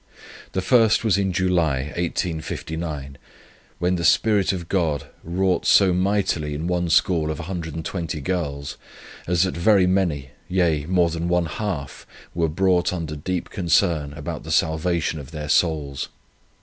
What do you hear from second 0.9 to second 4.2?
was in July, 1859, when the